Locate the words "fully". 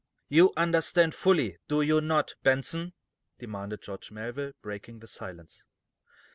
1.13-1.59